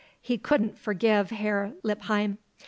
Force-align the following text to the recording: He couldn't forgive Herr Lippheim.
He 0.19 0.39
couldn't 0.39 0.79
forgive 0.79 1.29
Herr 1.29 1.73
Lippheim. 1.83 2.39